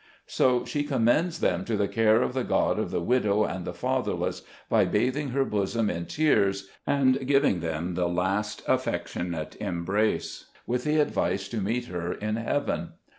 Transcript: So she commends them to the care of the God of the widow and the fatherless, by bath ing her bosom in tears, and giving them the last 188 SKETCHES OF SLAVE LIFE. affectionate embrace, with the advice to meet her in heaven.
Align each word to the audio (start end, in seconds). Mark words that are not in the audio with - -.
So 0.25 0.65
she 0.65 0.81
commends 0.81 1.41
them 1.41 1.63
to 1.65 1.77
the 1.77 1.87
care 1.87 2.23
of 2.23 2.33
the 2.33 2.43
God 2.43 2.79
of 2.79 2.89
the 2.89 3.03
widow 3.03 3.43
and 3.43 3.65
the 3.65 3.71
fatherless, 3.71 4.41
by 4.67 4.83
bath 4.85 5.15
ing 5.15 5.29
her 5.29 5.45
bosom 5.45 5.91
in 5.91 6.07
tears, 6.07 6.67
and 6.87 7.27
giving 7.27 7.59
them 7.59 7.93
the 7.93 8.09
last 8.09 8.61
188 8.67 9.07
SKETCHES 9.07 9.15
OF 9.15 9.21
SLAVE 9.21 9.27
LIFE. 9.27 9.41
affectionate 9.45 9.67
embrace, 9.67 10.45
with 10.65 10.83
the 10.85 10.97
advice 10.99 11.47
to 11.49 11.57
meet 11.57 11.85
her 11.85 12.13
in 12.13 12.37
heaven. 12.37 12.93